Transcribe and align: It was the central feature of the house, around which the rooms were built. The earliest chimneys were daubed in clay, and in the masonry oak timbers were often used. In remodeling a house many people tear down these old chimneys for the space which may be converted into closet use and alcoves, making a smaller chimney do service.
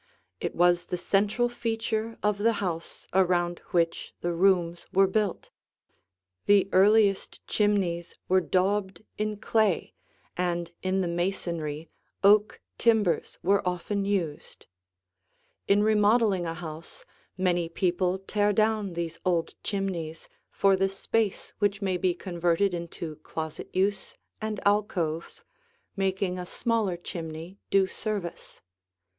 It 0.39 0.55
was 0.55 0.85
the 0.85 0.97
central 0.97 1.47
feature 1.47 2.17
of 2.23 2.39
the 2.39 2.53
house, 2.53 3.05
around 3.13 3.59
which 3.69 4.15
the 4.21 4.33
rooms 4.33 4.87
were 4.91 5.05
built. 5.05 5.51
The 6.47 6.67
earliest 6.71 7.45
chimneys 7.45 8.17
were 8.27 8.41
daubed 8.41 9.03
in 9.19 9.37
clay, 9.37 9.93
and 10.35 10.71
in 10.81 11.01
the 11.01 11.07
masonry 11.07 11.87
oak 12.23 12.61
timbers 12.79 13.37
were 13.43 13.61
often 13.63 14.03
used. 14.03 14.65
In 15.67 15.83
remodeling 15.83 16.47
a 16.47 16.55
house 16.55 17.05
many 17.37 17.69
people 17.69 18.17
tear 18.17 18.51
down 18.53 18.93
these 18.93 19.19
old 19.23 19.53
chimneys 19.61 20.27
for 20.49 20.75
the 20.75 20.89
space 20.89 21.53
which 21.59 21.79
may 21.79 21.97
be 21.97 22.15
converted 22.15 22.73
into 22.73 23.17
closet 23.17 23.69
use 23.71 24.15
and 24.41 24.59
alcoves, 24.65 25.43
making 25.95 26.39
a 26.39 26.45
smaller 26.47 26.97
chimney 26.97 27.59
do 27.69 27.85
service. 27.85 28.61